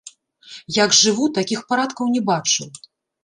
Як 0.83 0.95
жыву, 1.01 1.27
такіх 1.37 1.61
парадкаў 1.73 2.05
не 2.17 2.21
бачыў! 2.31 2.67